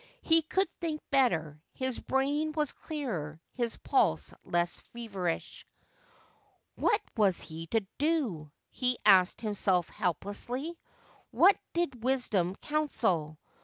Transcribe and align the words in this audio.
He 0.23 0.41
could 0.41 0.67
think 0.79 0.99
better— 1.11 1.61
his 1.73 1.99
brain 1.99 2.53
was 2.53 2.71
clearer— 2.71 3.39
his 3.61 3.77
pulse 3.77 4.33
less 4.43 4.79
feverish.' 4.79 5.63
What 6.75 6.99
was 7.15 7.39
he 7.39 7.67
to 7.67 7.85
do?' 7.99 8.51
he 8.71 8.97
asked 9.05 9.41
himself 9.41 9.89
helplessly. 9.89 10.75
What 11.29 11.55
did 11.73 12.03
Wisdom 12.03 12.55
counsel 12.55 13.37